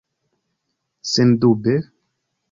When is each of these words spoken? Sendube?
Sendube? 1.11 1.75